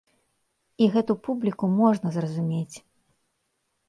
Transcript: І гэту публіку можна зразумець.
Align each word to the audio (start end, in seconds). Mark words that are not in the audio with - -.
І 0.85 0.85
гэту 0.95 1.13
публіку 1.27 1.65
можна 1.81 2.13
зразумець. 2.15 2.75